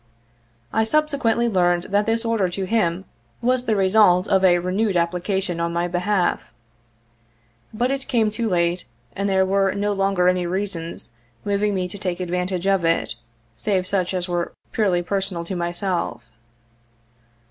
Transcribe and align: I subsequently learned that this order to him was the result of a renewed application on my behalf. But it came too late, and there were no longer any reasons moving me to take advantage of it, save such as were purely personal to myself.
I 0.73 0.83
subsequently 0.83 1.47
learned 1.47 1.83
that 1.91 2.07
this 2.07 2.25
order 2.25 2.49
to 2.49 2.63
him 2.65 3.05
was 3.39 3.65
the 3.65 3.75
result 3.75 4.27
of 4.27 4.43
a 4.43 4.57
renewed 4.57 4.97
application 4.97 5.59
on 5.59 5.71
my 5.73 5.87
behalf. 5.87 6.41
But 7.71 7.91
it 7.91 8.07
came 8.07 8.31
too 8.31 8.49
late, 8.49 8.85
and 9.15 9.29
there 9.29 9.45
were 9.45 9.73
no 9.75 9.93
longer 9.93 10.27
any 10.27 10.47
reasons 10.47 11.11
moving 11.45 11.75
me 11.75 11.87
to 11.87 11.99
take 11.99 12.19
advantage 12.19 12.65
of 12.65 12.83
it, 12.83 13.13
save 13.55 13.85
such 13.85 14.15
as 14.15 14.27
were 14.27 14.53
purely 14.71 15.03
personal 15.03 15.45
to 15.45 15.55
myself. 15.55 16.23